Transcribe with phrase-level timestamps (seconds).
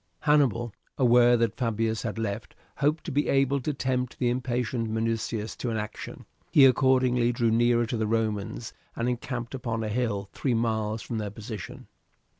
[0.21, 5.55] Hannibal, aware that Fabius had left, hoped to be able to tempt the impatient Minucius
[5.57, 6.25] to an action.
[6.51, 11.19] He accordingly drew nearer to the Romans and encamped upon a hill three miles from
[11.19, 11.85] their position.